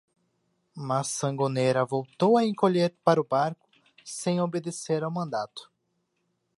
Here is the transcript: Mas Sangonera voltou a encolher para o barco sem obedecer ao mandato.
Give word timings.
Mas 0.75 1.09
Sangonera 1.09 1.85
voltou 1.85 2.35
a 2.35 2.43
encolher 2.43 2.95
para 3.03 3.21
o 3.21 3.23
barco 3.23 3.69
sem 4.03 4.41
obedecer 4.41 5.03
ao 5.03 5.11
mandato. 5.11 5.71